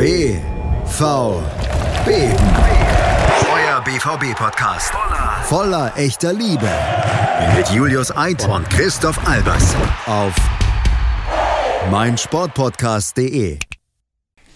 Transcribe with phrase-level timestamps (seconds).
[0.00, 0.40] BVB.
[3.52, 4.94] Euer BVB-Podcast.
[5.42, 6.70] Voller echter Liebe.
[7.54, 9.76] Mit Julius Eid und Christoph Albers.
[10.06, 10.34] Auf
[11.90, 13.58] meinsportpodcast.de.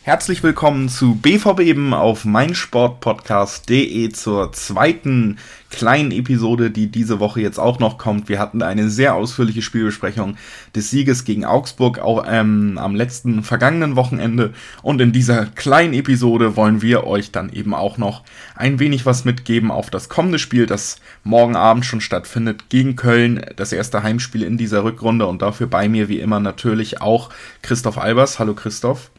[0.06, 5.38] Herzlich willkommen zu BVB eben auf meinsportpodcast.de zur zweiten
[5.70, 8.28] kleinen Episode, die diese Woche jetzt auch noch kommt.
[8.28, 10.36] Wir hatten eine sehr ausführliche Spielbesprechung
[10.76, 14.52] des Sieges gegen Augsburg auch ähm, am letzten vergangenen Wochenende
[14.82, 19.24] und in dieser kleinen Episode wollen wir euch dann eben auch noch ein wenig was
[19.24, 24.42] mitgeben auf das kommende Spiel, das morgen Abend schon stattfindet gegen Köln, das erste Heimspiel
[24.42, 27.30] in dieser Rückrunde und dafür bei mir wie immer natürlich auch
[27.62, 28.38] Christoph Albers.
[28.38, 29.10] Hallo Christoph.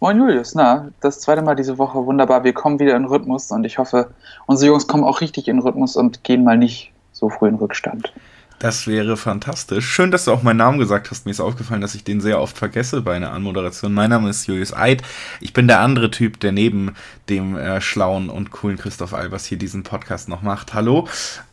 [0.00, 2.44] Moin Julius, na, das zweite Mal diese Woche wunderbar.
[2.44, 4.10] Wir kommen wieder in Rhythmus und ich hoffe,
[4.46, 8.12] unsere Jungs kommen auch richtig in Rhythmus und gehen mal nicht so früh in Rückstand.
[8.58, 9.86] Das wäre fantastisch.
[9.86, 11.26] Schön, dass du auch meinen Namen gesagt hast.
[11.26, 13.92] Mir ist aufgefallen, dass ich den sehr oft vergesse bei einer Anmoderation.
[13.92, 15.02] Mein Name ist Julius Eid.
[15.40, 16.94] Ich bin der andere Typ, der neben
[17.28, 20.72] dem äh, schlauen und coolen Christoph Albers hier diesen Podcast noch macht.
[20.72, 21.08] Hallo.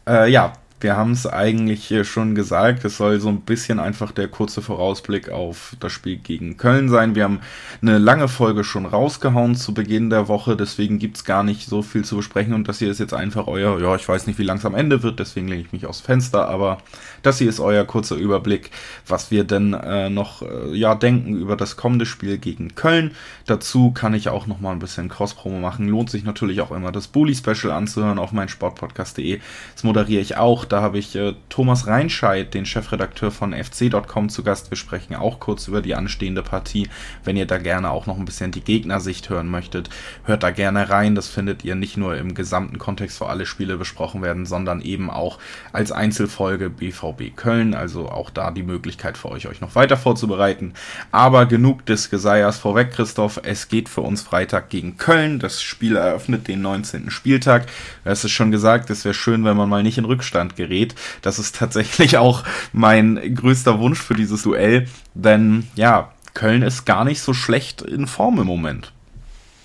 [0.08, 4.28] Äh, ja, wir haben es eigentlich schon gesagt, es soll so ein bisschen einfach der
[4.28, 7.16] kurze Vorausblick auf das Spiel gegen Köln sein.
[7.16, 7.40] Wir haben
[7.82, 11.82] eine lange Folge schon rausgehauen zu Beginn der Woche, deswegen gibt es gar nicht so
[11.82, 14.44] viel zu besprechen und das hier ist jetzt einfach euer, ja, ich weiß nicht, wie
[14.44, 16.80] lang es am Ende wird, deswegen lege ich mich aufs Fenster, aber
[17.24, 18.72] das hier ist euer kurzer Überblick,
[19.08, 23.12] was wir denn äh, noch äh, ja, denken über das kommende Spiel gegen Köln.
[23.46, 25.88] Dazu kann ich auch noch mal ein bisschen Cross-Promo machen.
[25.88, 29.40] Lohnt sich natürlich auch immer das Bully-Special anzuhören auf meinsportpodcast.de.
[29.74, 34.44] Das moderiere ich auch da habe ich äh, Thomas Reinscheid, den Chefredakteur von fc.com, zu
[34.44, 34.72] Gast.
[34.72, 36.88] Wir sprechen auch kurz über die anstehende Partie.
[37.24, 39.90] Wenn ihr da gerne auch noch ein bisschen die Gegnersicht hören möchtet,
[40.24, 41.16] hört da gerne rein.
[41.16, 45.10] Das findet ihr nicht nur im gesamten Kontext, wo alle Spiele besprochen werden, sondern eben
[45.10, 45.40] auch
[45.74, 47.74] als Einzelfolge BVB Köln.
[47.74, 50.74] Also auch da die Möglichkeit für euch, euch noch weiter vorzubereiten.
[51.12, 53.42] Aber genug des Geseiers vorweg, Christoph.
[53.44, 55.40] Es geht für uns Freitag gegen Köln.
[55.40, 57.10] Das Spiel eröffnet den 19.
[57.10, 57.68] Spieltag.
[58.06, 60.96] Es schon gesagt, es wäre schön, wenn man mal nicht in Rückstand gerät.
[61.22, 67.04] Das ist tatsächlich auch mein größter Wunsch für dieses Duell, denn ja, Köln ist gar
[67.04, 68.94] nicht so schlecht in Form im Moment.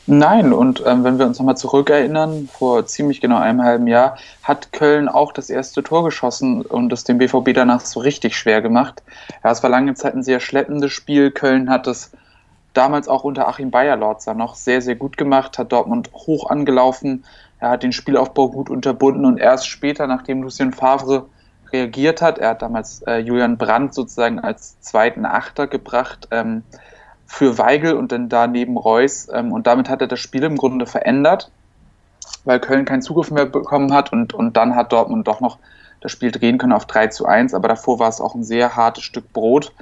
[0.08, 4.72] Nein, und ähm, wenn wir uns nochmal zurückerinnern, vor ziemlich genau einem halben Jahr hat
[4.72, 9.02] Köln auch das erste Tor geschossen und es dem BVB danach so richtig schwer gemacht.
[9.42, 11.32] Ja, es war lange Zeit ein sehr schleppendes Spiel.
[11.32, 12.12] Köln hat es
[12.72, 17.24] damals auch unter Achim Bayerlorzer noch sehr, sehr gut gemacht, hat Dortmund hoch angelaufen,
[17.58, 21.26] er hat den Spielaufbau gut unterbunden und erst später, nachdem Lucien Favre
[21.72, 26.62] reagiert hat, er hat damals äh, Julian Brandt sozusagen als zweiten Achter gebracht ähm,
[27.26, 30.86] für Weigel und dann daneben Reus ähm, und damit hat er das Spiel im Grunde
[30.86, 31.50] verändert,
[32.44, 35.58] weil Köln keinen Zugriff mehr bekommen hat und, und dann hat Dortmund doch noch
[36.00, 38.76] das Spiel drehen können auf 3 zu 1, aber davor war es auch ein sehr
[38.76, 39.72] hartes Stück Brot.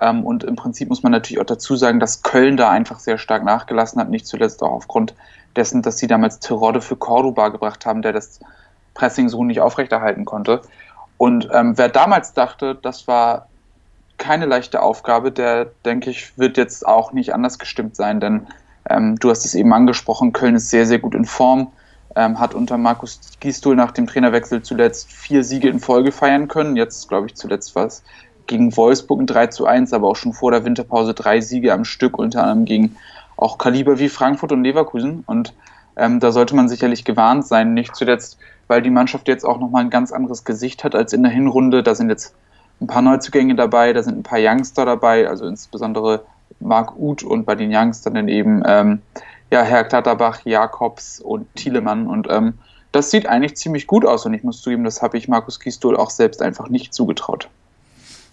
[0.00, 3.18] Ähm, und im Prinzip muss man natürlich auch dazu sagen, dass Köln da einfach sehr
[3.18, 5.14] stark nachgelassen hat, nicht zuletzt auch aufgrund
[5.56, 8.40] dessen, dass sie damals Terodde für Cordoba gebracht haben, der das
[8.94, 10.62] Pressing so nicht aufrechterhalten konnte.
[11.16, 13.48] Und ähm, wer damals dachte, das war
[14.18, 18.46] keine leichte Aufgabe, der, denke ich, wird jetzt auch nicht anders gestimmt sein, denn
[18.88, 21.72] ähm, du hast es eben angesprochen, Köln ist sehr, sehr gut in Form,
[22.16, 26.76] ähm, hat unter Markus Gisdol nach dem Trainerwechsel zuletzt vier Siege in Folge feiern können.
[26.76, 28.02] Jetzt, glaube ich, zuletzt was
[28.46, 31.84] gegen Wolfsburg ein 3 zu 1, aber auch schon vor der Winterpause drei Siege am
[31.84, 32.96] Stück, unter anderem gegen
[33.40, 35.24] auch Kaliber wie Frankfurt und Leverkusen.
[35.26, 35.54] Und
[35.96, 39.82] ähm, da sollte man sicherlich gewarnt sein, nicht zuletzt, weil die Mannschaft jetzt auch nochmal
[39.82, 41.82] ein ganz anderes Gesicht hat als in der Hinrunde.
[41.82, 42.34] Da sind jetzt
[42.80, 46.24] ein paar Neuzugänge dabei, da sind ein paar Youngster dabei, also insbesondere
[46.60, 49.02] Marc Uth und bei den Youngstern dann eben ähm,
[49.50, 52.06] ja, Herr Klatterbach, Jakobs und Thielemann.
[52.06, 52.54] Und ähm,
[52.92, 55.96] das sieht eigentlich ziemlich gut aus und ich muss zugeben, das habe ich Markus Gistol
[55.96, 57.48] auch selbst einfach nicht zugetraut.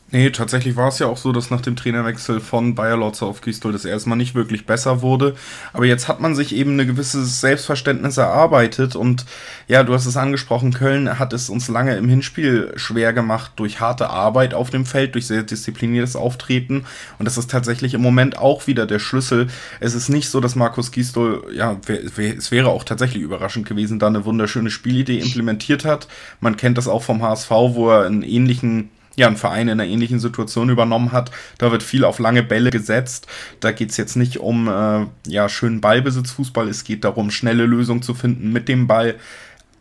[0.09, 3.41] Nee, tatsächlich war es ja auch so, dass nach dem Trainerwechsel von Bayer Lotzer auf
[3.41, 5.35] Gistol das erstmal nicht wirklich besser wurde.
[5.73, 9.25] Aber jetzt hat man sich eben ein gewisses Selbstverständnis erarbeitet und
[9.67, 13.81] ja, du hast es angesprochen, Köln hat es uns lange im Hinspiel schwer gemacht durch
[13.81, 16.85] harte Arbeit auf dem Feld, durch sehr diszipliniertes Auftreten
[17.19, 19.47] und das ist tatsächlich im Moment auch wieder der Schlüssel.
[19.81, 24.07] Es ist nicht so, dass Markus Gistol, ja, es wäre auch tatsächlich überraschend gewesen, da
[24.07, 26.07] eine wunderschöne Spielidee implementiert hat.
[26.39, 29.89] Man kennt das auch vom HSV, wo er einen ähnlichen ja, ein Verein in einer
[29.89, 31.31] ähnlichen Situation übernommen hat.
[31.57, 33.27] Da wird viel auf lange Bälle gesetzt.
[33.59, 36.67] Da geht es jetzt nicht um äh, ja, schönen Ballbesitzfußball.
[36.69, 39.15] Es geht darum, schnelle Lösungen zu finden mit dem Ball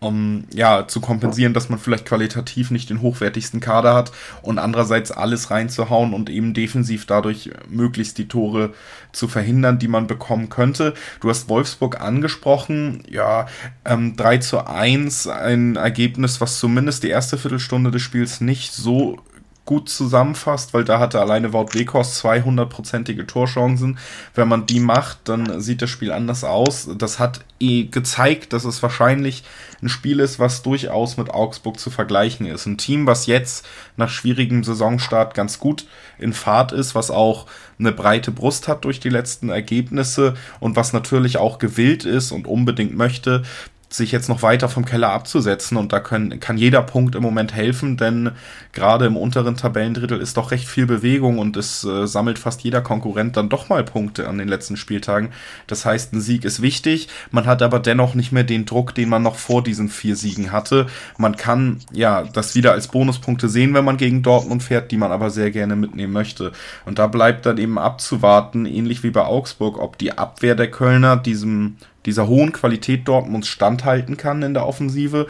[0.00, 4.12] um ja zu kompensieren, dass man vielleicht qualitativ nicht den hochwertigsten Kader hat
[4.42, 8.74] und andererseits alles reinzuhauen und eben defensiv dadurch möglichst die Tore
[9.12, 10.94] zu verhindern, die man bekommen könnte.
[11.20, 13.46] Du hast Wolfsburg angesprochen, ja,
[13.84, 19.18] ähm, 3 zu 1, ein Ergebnis, was zumindest die erste Viertelstunde des Spiels nicht so
[19.66, 23.98] gut zusammenfasst, weil da hatte alleine Wout Weghorst 200-prozentige Torchancen.
[24.34, 26.88] Wenn man die macht, dann sieht das Spiel anders aus.
[26.96, 29.42] Das hat eh gezeigt, dass es wahrscheinlich
[29.82, 32.66] ein Spiel ist, was durchaus mit Augsburg zu vergleichen ist.
[32.66, 33.66] Ein Team, was jetzt
[33.96, 35.86] nach schwierigem Saisonstart ganz gut
[36.18, 37.46] in Fahrt ist, was auch
[37.78, 42.46] eine breite Brust hat durch die letzten Ergebnisse und was natürlich auch gewillt ist und
[42.46, 43.42] unbedingt möchte,
[43.88, 47.54] sich jetzt noch weiter vom Keller abzusetzen und da können, kann jeder Punkt im Moment
[47.54, 48.32] helfen, denn
[48.72, 52.80] gerade im unteren Tabellendrittel ist doch recht viel Bewegung und es äh, sammelt fast jeder
[52.80, 55.30] Konkurrent dann doch mal Punkte an den letzten Spieltagen.
[55.68, 59.08] Das heißt, ein Sieg ist wichtig, man hat aber dennoch nicht mehr den Druck, den
[59.08, 60.86] man noch vor diesen vier Siegen hatte.
[61.16, 65.12] Man kann ja das wieder als Bonuspunkte sehen, wenn man gegen Dortmund fährt, die man
[65.12, 66.50] aber sehr gerne mitnehmen möchte.
[66.84, 71.16] Und da bleibt dann eben abzuwarten, ähnlich wie bei Augsburg, ob die Abwehr der Kölner
[71.16, 71.76] diesem
[72.06, 75.26] dieser hohen Qualität Dortmunds standhalten kann in der Offensive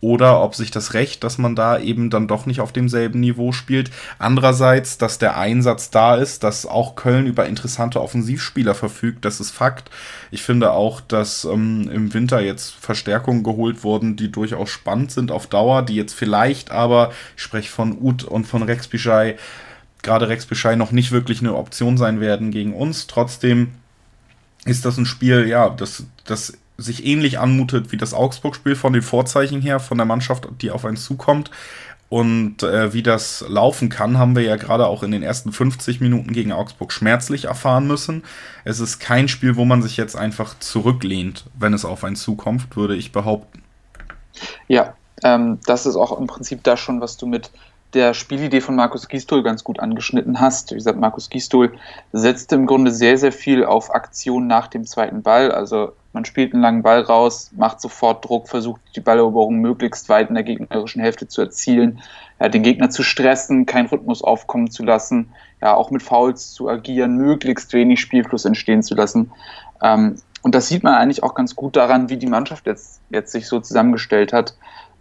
[0.00, 3.52] oder ob sich das recht, dass man da eben dann doch nicht auf demselben Niveau
[3.52, 3.90] spielt.
[4.18, 9.50] Andererseits, dass der Einsatz da ist, dass auch Köln über interessante Offensivspieler verfügt, das ist
[9.50, 9.90] Fakt.
[10.30, 15.30] Ich finde auch, dass ähm, im Winter jetzt Verstärkungen geholt wurden, die durchaus spannend sind
[15.30, 19.36] auf Dauer, die jetzt vielleicht aber, ich spreche von Ut und von Rex Bischei,
[20.02, 23.06] gerade Rex Bischei noch nicht wirklich eine Option sein werden gegen uns.
[23.06, 23.72] Trotzdem
[24.64, 29.02] ist das ein Spiel, ja, das, das sich ähnlich anmutet wie das Augsburg-Spiel von den
[29.02, 31.50] Vorzeichen her, von der Mannschaft, die auf einen zukommt.
[32.08, 36.00] Und äh, wie das laufen kann, haben wir ja gerade auch in den ersten 50
[36.00, 38.24] Minuten gegen Augsburg schmerzlich erfahren müssen.
[38.64, 42.74] Es ist kein Spiel, wo man sich jetzt einfach zurücklehnt, wenn es auf einen zukommt,
[42.74, 43.62] würde ich behaupten.
[44.66, 47.52] Ja, ähm, das ist auch im Prinzip das schon, was du mit
[47.94, 50.70] der Spielidee von Markus Gistol ganz gut angeschnitten hast.
[50.70, 51.72] Wie gesagt, Markus Gistol
[52.12, 55.50] setzte im Grunde sehr, sehr viel auf Aktion nach dem zweiten Ball.
[55.50, 60.28] Also man spielt einen langen Ball raus, macht sofort Druck, versucht die Balleroberung möglichst weit
[60.28, 62.00] in der gegnerischen Hälfte zu erzielen,
[62.40, 66.68] ja, den Gegner zu stressen, keinen Rhythmus aufkommen zu lassen, ja, auch mit Fouls zu
[66.68, 69.30] agieren, möglichst wenig Spielfluss entstehen zu lassen.
[69.82, 73.32] Ähm, und das sieht man eigentlich auch ganz gut daran, wie die Mannschaft jetzt, jetzt
[73.32, 74.56] sich so zusammengestellt hat.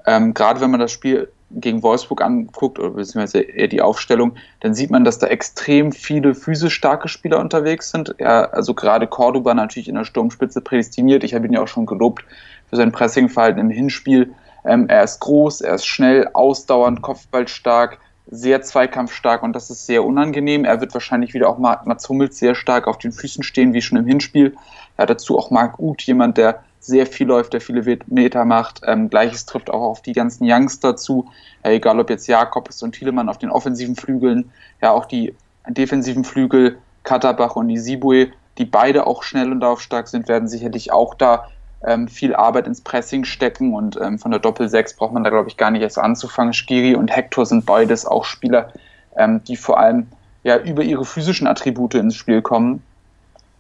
[0.06, 4.74] Ähm, gerade wenn man das Spiel gegen Wolfsburg anguckt, oder beziehungsweise eher die Aufstellung, dann
[4.74, 8.16] sieht man, dass da extrem viele physisch starke Spieler unterwegs sind.
[8.20, 11.24] Ja, also gerade Cordoba natürlich in der Sturmspitze prädestiniert.
[11.24, 12.24] Ich habe ihn ja auch schon gelobt
[12.70, 14.34] für sein Pressingverhalten im Hinspiel.
[14.66, 17.98] Ähm, er ist groß, er ist schnell, ausdauernd, kopfballstark,
[18.28, 20.66] sehr zweikampfstark und das ist sehr unangenehm.
[20.66, 23.98] Er wird wahrscheinlich wieder auch Mats Hummels sehr stark auf den Füßen stehen, wie schon
[23.98, 24.56] im Hinspiel.
[25.00, 28.82] Ja, dazu auch Marc Uth, jemand, der sehr viel läuft, der viele Meter macht.
[28.86, 31.30] Ähm, Gleiches trifft auch auf die ganzen Youngster zu,
[31.64, 35.36] äh, egal ob jetzt Jakobs und Thielemann auf den offensiven Flügeln, ja auch die
[35.68, 38.28] defensiven Flügel, Katterbach und Isibue,
[38.58, 41.48] die beide auch schnell und laufstark sind, werden sicherlich auch da
[41.86, 45.50] ähm, viel Arbeit ins Pressing stecken und ähm, von der Doppel-6 braucht man da, glaube
[45.50, 46.54] ich, gar nicht erst anzufangen.
[46.54, 48.74] Skiri und Hector sind beides auch Spieler,
[49.16, 50.08] ähm, die vor allem
[50.44, 52.84] ja über ihre physischen Attribute ins Spiel kommen.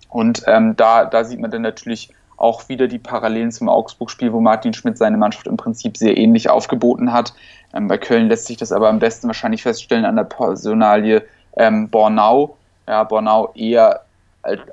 [0.09, 4.39] Und ähm, da, da sieht man dann natürlich auch wieder die Parallelen zum Augsburg-Spiel, wo
[4.39, 7.33] Martin Schmidt seine Mannschaft im Prinzip sehr ähnlich aufgeboten hat.
[7.73, 11.23] Ähm, bei Köln lässt sich das aber am besten wahrscheinlich feststellen an der Personalie
[11.57, 12.57] ähm, Bornau.
[12.87, 14.01] Ja, Bornau eher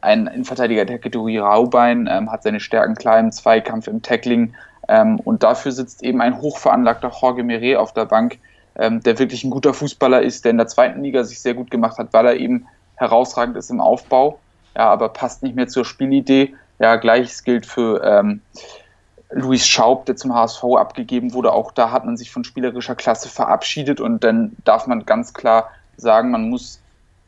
[0.01, 4.55] ein Innenverteidiger der Kategorie Raubein, ähm, hat seine Stärken klar im Zweikampf, im Tackling.
[4.89, 8.39] Ähm, und dafür sitzt eben ein hochveranlagter Jorge Mire auf der Bank,
[8.77, 11.71] ähm, der wirklich ein guter Fußballer ist, der in der zweiten Liga sich sehr gut
[11.71, 14.39] gemacht hat, weil er eben herausragend ist im Aufbau,
[14.77, 16.55] ja, aber passt nicht mehr zur Spielidee.
[16.79, 18.41] Ja, gleiches gilt für ähm,
[19.31, 21.53] Luis Schaub, der zum HSV abgegeben wurde.
[21.53, 25.71] Auch da hat man sich von spielerischer Klasse verabschiedet und dann darf man ganz klar
[25.97, 26.81] sagen, man muss,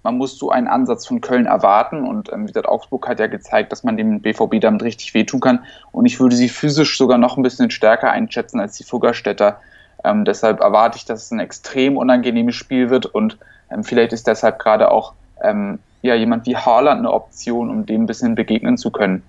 [0.03, 2.07] man muss so einen Ansatz von Köln erwarten.
[2.07, 5.41] Und ähm, wie gesagt, Augsburg hat ja gezeigt, dass man dem BVB damit richtig wehtun
[5.41, 5.65] kann.
[5.93, 9.61] Und ich würde sie physisch sogar noch ein bisschen stärker einschätzen als die Fuggerstädter.
[10.05, 13.37] Ähm, deshalb erwarte ich, dass es ein extrem unangenehmes Spiel wird und
[13.71, 15.13] ähm, vielleicht ist deshalb gerade auch
[15.43, 19.23] ähm, ja, jemand wie Haaland eine Option, um dem ein bisschen begegnen zu können.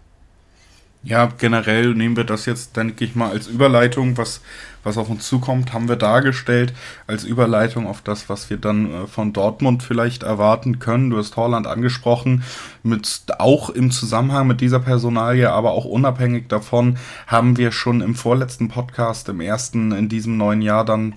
[1.01, 4.41] Ja, generell nehmen wir das jetzt, denke ich mal, als Überleitung, was,
[4.83, 6.73] was auf uns zukommt, haben wir dargestellt,
[7.07, 11.09] als Überleitung auf das, was wir dann äh, von Dortmund vielleicht erwarten können.
[11.09, 12.43] Du hast Holland angesprochen,
[12.83, 18.13] mit, auch im Zusammenhang mit dieser Personalie, aber auch unabhängig davon, haben wir schon im
[18.13, 21.13] vorletzten Podcast, im ersten in diesem neuen Jahr dann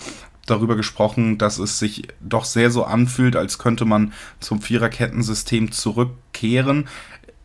[0.47, 6.89] darüber gesprochen, dass es sich doch sehr so anfühlt, als könnte man zum Viererkettensystem zurückkehren.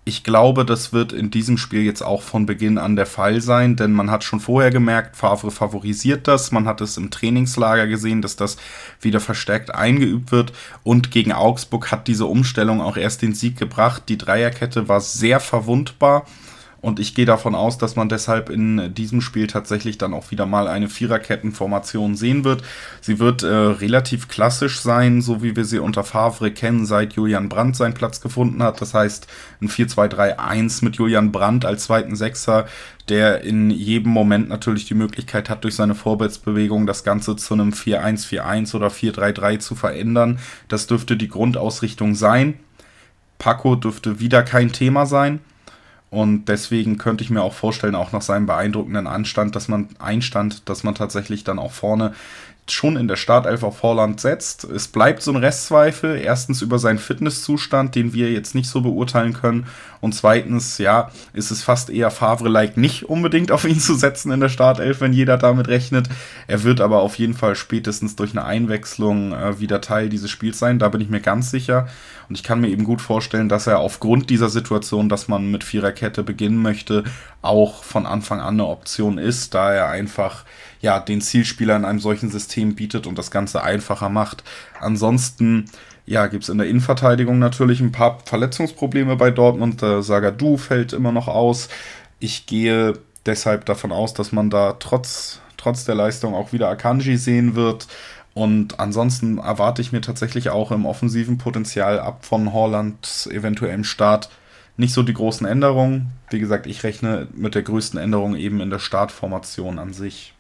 [0.08, 3.76] Ich glaube, das wird in diesem Spiel jetzt auch von Beginn an der Fall sein,
[3.76, 6.54] denn man hat schon vorher gemerkt, Favre favorisiert das.
[6.54, 8.56] Man hat es im Trainingslager gesehen, dass das
[9.02, 10.54] wieder verstärkt eingeübt wird.
[10.84, 14.04] Und gegen Augsburg hat diese Umstellung auch erst den Sieg gebracht.
[14.08, 16.26] Die Dreierkette war sehr verwundbar
[16.80, 20.46] Und ich gehe davon aus, dass man deshalb in diesem Spiel tatsächlich dann auch wieder
[20.46, 22.62] mal eine Viererkettenformation sehen wird.
[23.02, 27.50] Sie wird äh, relativ klassisch sein, so wie wir sie unter Favre kennen, seit Julian
[27.50, 28.80] Brandt seinen Platz gefunden hat.
[28.80, 29.28] Das heißt,
[29.62, 32.68] ein 4-2-3-1 mit Julian Brandt als zweiten Sechser,
[33.10, 37.72] der in jedem Moment natürlich die Möglichkeit hat, durch seine Vorwärtsbewegung das Ganze zu einem
[37.72, 40.40] 4-1-4-1 oder 4-3-3 zu verändern.
[40.68, 42.60] Das dürfte die Grundausrichtung sein.
[43.40, 45.40] Paco dürfte wieder kein Thema sein.
[46.10, 50.70] Und deswegen könnte ich mir auch vorstellen, auch nach seinem beeindruckenden Anstand, dass man Einstand,
[50.70, 52.14] dass man tatsächlich dann auch vorne
[52.72, 54.64] schon in der Startelf auf Holland setzt.
[54.64, 56.18] Es bleibt so ein Restzweifel.
[56.18, 59.68] Erstens über seinen Fitnesszustand, den wir jetzt nicht so beurteilen können.
[60.00, 64.40] Und zweitens, ja, ist es fast eher Favre-like, nicht unbedingt auf ihn zu setzen in
[64.40, 66.08] der Startelf, wenn jeder damit rechnet.
[66.48, 70.60] Er wird aber auf jeden Fall spätestens durch eine Einwechslung äh, wieder Teil dieses Spiels
[70.60, 70.80] sein.
[70.80, 71.88] Da bin ich mir ganz sicher.
[72.30, 75.64] Und ich kann mir eben gut vorstellen, dass er aufgrund dieser Situation, dass man mit
[75.64, 77.06] Viererkette beginnen möchte,
[77.42, 80.44] auch von Anfang an eine Option ist, da er einfach
[80.82, 84.44] ja, den Zielspieler in einem solchen System bietet und das Ganze einfacher macht.
[84.80, 85.66] Ansonsten
[86.08, 89.82] ja, gibt es in der Innenverteidigung natürlich ein paar Verletzungsprobleme bei Dortmund.
[89.82, 91.68] Der Sagadu fällt immer noch aus.
[92.20, 92.94] Ich gehe
[93.26, 97.88] deshalb davon aus, dass man da trotz, trotz der Leistung auch wieder Akanji sehen wird.
[98.34, 104.30] Und ansonsten erwarte ich mir tatsächlich auch im offensiven Potenzial ab von Holland eventuellem Start
[104.78, 106.14] nicht so die großen Änderungen.
[106.30, 110.34] Wie gesagt, ich rechne mit der größten Änderung eben in der Startformation an sich.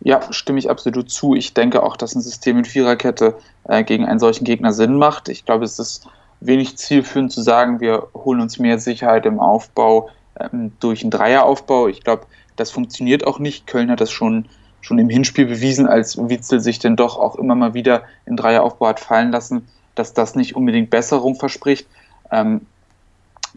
[0.00, 1.34] Ja, stimme ich absolut zu.
[1.34, 5.28] Ich denke auch, dass ein System mit Viererkette äh, gegen einen solchen Gegner Sinn macht.
[5.28, 6.06] Ich glaube, es ist
[6.40, 11.88] wenig zielführend zu sagen, wir holen uns mehr Sicherheit im Aufbau ähm, durch einen Dreieraufbau.
[11.88, 13.66] Ich glaube, das funktioniert auch nicht.
[13.66, 14.46] Köln hat das schon,
[14.80, 18.88] schon im Hinspiel bewiesen, als Witzel sich denn doch auch immer mal wieder in Dreieraufbau
[18.88, 21.88] hat fallen lassen, dass das nicht unbedingt Besserung verspricht.
[22.30, 22.62] Ähm,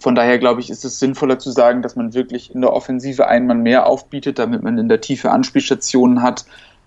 [0.01, 3.27] von daher glaube ich, ist es sinnvoller zu sagen, dass man wirklich in der Offensive
[3.27, 6.45] einen Mann mehr aufbietet, damit man in der Tiefe Anspielstationen hat.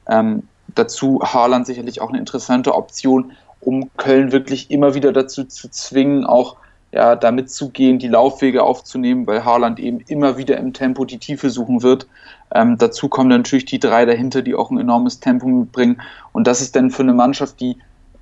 [0.09, 3.31] Ähm, dazu Haaland sicherlich auch eine interessante Option,
[3.61, 6.57] um Köln wirklich immer wieder dazu zu zwingen, auch
[6.91, 11.19] ja, damit zu gehen, die Laufwege aufzunehmen, weil Haaland eben immer wieder im Tempo die
[11.19, 12.09] Tiefe suchen wird.
[12.53, 16.03] Ähm, dazu kommen natürlich die drei dahinter, die auch ein enormes Tempo mitbringen.
[16.33, 17.77] Und das ist dann für eine Mannschaft, die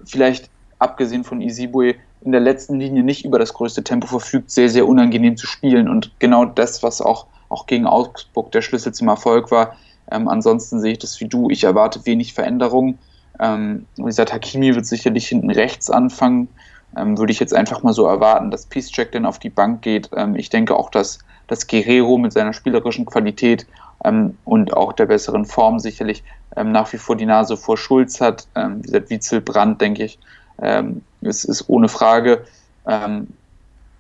[0.05, 1.95] vielleicht abgesehen von Isibue
[2.25, 5.89] in der letzten Linie nicht über das größte Tempo verfügt, sehr, sehr unangenehm zu spielen.
[5.89, 9.77] Und genau das, was auch, auch gegen Augsburg der Schlüssel zum Erfolg war.
[10.11, 11.51] Ähm, ansonsten sehe ich das wie du.
[11.51, 12.99] Ich erwarte wenig Veränderungen.
[13.41, 16.49] Ähm, wie gesagt, Hakimi wird sicherlich hinten rechts anfangen.
[16.97, 20.11] Ähm, würde ich jetzt einfach mal so erwarten, dass Peacecheck dann auf die Bank geht.
[20.15, 23.67] Ähm, ich denke auch, dass, dass Guerrero mit seiner spielerischen Qualität
[24.05, 26.23] ähm, und auch der besseren Form sicherlich
[26.57, 28.47] ähm, nach wie vor die Nase vor Schulz hat.
[28.55, 30.19] wie gesagt, Witzel Brandt, denke ich,
[30.63, 32.45] ähm, es ist ohne Frage.
[32.87, 33.29] Ähm,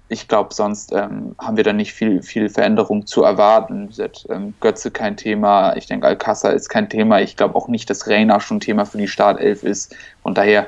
[0.09, 3.89] ich glaube, sonst ähm, haben wir da nicht viel, viel Veränderung zu erwarten.
[3.89, 7.21] Gesagt, ähm, Götze kein Thema, ich denke, Alcázar ist kein Thema.
[7.21, 9.97] Ich glaube auch nicht, dass Reina schon Thema für die Startelf ist.
[10.23, 10.67] Von daher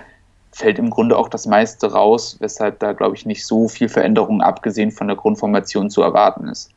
[0.50, 4.40] fällt im Grunde auch das meiste raus, weshalb da, glaube ich, nicht so viel Veränderung
[4.40, 6.70] abgesehen von der Grundformation zu erwarten ist.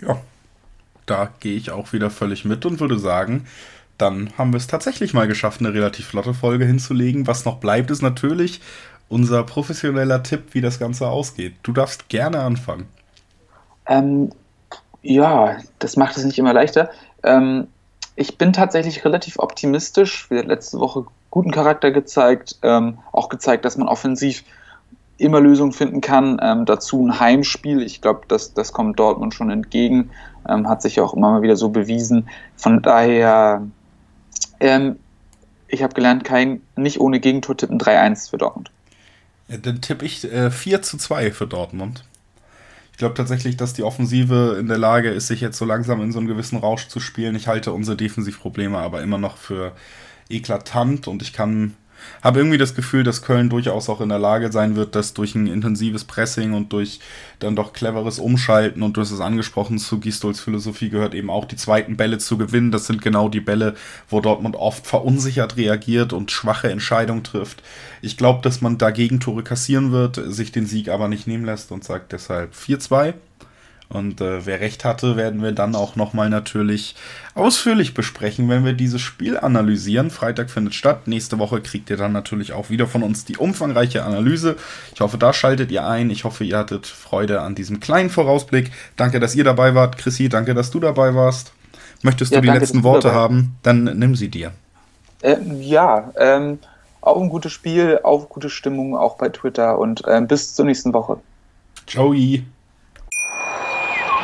[0.00, 0.20] Ja,
[1.06, 3.46] da gehe ich auch wieder völlig mit und würde sagen,
[4.02, 7.28] dann haben wir es tatsächlich mal geschafft, eine relativ flotte Folge hinzulegen.
[7.28, 8.60] Was noch bleibt, ist natürlich
[9.08, 11.54] unser professioneller Tipp, wie das Ganze ausgeht.
[11.62, 12.88] Du darfst gerne anfangen.
[13.86, 14.32] Ähm,
[15.02, 16.90] ja, das macht es nicht immer leichter.
[17.22, 17.68] Ähm,
[18.16, 20.28] ich bin tatsächlich relativ optimistisch.
[20.30, 24.42] Wir haben letzte Woche guten Charakter gezeigt, ähm, auch gezeigt, dass man offensiv
[25.16, 26.40] immer Lösungen finden kann.
[26.42, 27.82] Ähm, dazu ein Heimspiel.
[27.82, 30.10] Ich glaube, das, das kommt Dortmund schon entgegen.
[30.48, 32.28] Ähm, hat sich auch immer mal wieder so bewiesen.
[32.56, 33.62] Von daher
[34.62, 34.96] ähm,
[35.68, 38.70] ich habe gelernt, kein, nicht ohne Gegentor tippen 3-1 für Dortmund.
[39.48, 42.04] Ja, dann tippe ich äh, 4 zu 2 für Dortmund.
[42.92, 46.12] Ich glaube tatsächlich, dass die Offensive in der Lage ist, sich jetzt so langsam in
[46.12, 47.34] so einen gewissen Rausch zu spielen.
[47.34, 49.72] Ich halte unsere Defensivprobleme aber immer noch für
[50.28, 51.74] eklatant und ich kann
[52.22, 55.34] habe irgendwie das Gefühl, dass Köln durchaus auch in der Lage sein wird, das durch
[55.34, 57.00] ein intensives Pressing und durch
[57.38, 61.44] dann doch cleveres Umschalten und du hast es angesprochen, zu Gistols Philosophie gehört eben auch
[61.44, 62.70] die zweiten Bälle zu gewinnen.
[62.70, 63.74] Das sind genau die Bälle,
[64.08, 67.62] wo Dortmund oft verunsichert reagiert und schwache Entscheidungen trifft.
[68.00, 71.72] Ich glaube, dass man dagegen Tore kassieren wird, sich den Sieg aber nicht nehmen lässt
[71.72, 73.14] und sagt deshalb 4-2.
[73.92, 76.94] Und äh, wer recht hatte, werden wir dann auch nochmal natürlich
[77.34, 80.10] ausführlich besprechen, wenn wir dieses Spiel analysieren.
[80.10, 81.06] Freitag findet statt.
[81.06, 84.56] Nächste Woche kriegt ihr dann natürlich auch wieder von uns die umfangreiche Analyse.
[84.94, 86.08] Ich hoffe, da schaltet ihr ein.
[86.08, 88.70] Ich hoffe, ihr hattet Freude an diesem kleinen Vorausblick.
[88.96, 89.98] Danke, dass ihr dabei wart.
[89.98, 91.52] Chrissy, danke, dass du dabei warst.
[92.00, 93.56] Möchtest ja, du die danke, letzten Worte haben?
[93.62, 94.52] Dann nimm sie dir.
[95.20, 96.58] Äh, ja, ähm,
[97.02, 100.94] auch ein gutes Spiel, auch gute Stimmung, auch bei Twitter und äh, bis zur nächsten
[100.94, 101.18] Woche.
[101.86, 102.14] Ciao.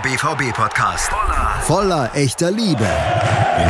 [0.00, 1.10] Euer BVB Podcast
[1.62, 2.86] voller echter Liebe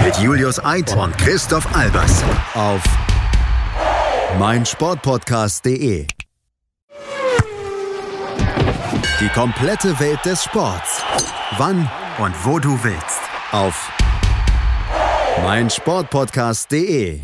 [0.05, 2.23] mit Julius Eid und Christoph Albers
[2.55, 2.83] auf
[4.39, 6.07] meinsportpodcast.de.
[9.21, 11.03] Die komplette Welt des Sports.
[11.59, 13.21] Wann und wo du willst.
[13.53, 13.91] Auf
[15.43, 17.21] meinsportpodcast.de.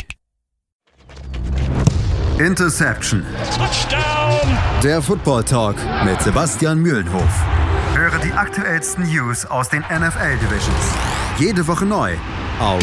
[2.38, 3.24] Interception.
[4.82, 7.65] Der Football Talk mit Sebastian Mühlenhof.
[8.16, 10.94] Höre die aktuellsten News aus den NFL Divisions.
[11.38, 12.14] Jede Woche neu
[12.58, 12.82] auf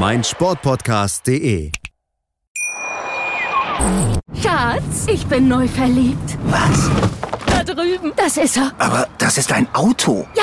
[0.00, 1.70] meinsportpodcast.de.
[4.42, 6.38] Schatz, ich bin neu verliebt.
[6.46, 6.90] Was?
[7.46, 8.12] Da drüben.
[8.16, 8.72] Das ist er.
[8.78, 10.26] Aber das ist ein Auto.
[10.34, 10.42] Ja,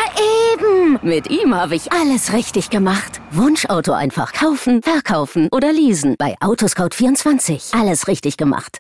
[0.54, 0.98] eben.
[1.02, 3.20] Mit ihm habe ich alles richtig gemacht.
[3.32, 6.16] Wunschauto einfach kaufen, verkaufen oder leasen.
[6.18, 7.78] Bei Autoscout24.
[7.78, 8.80] Alles richtig gemacht.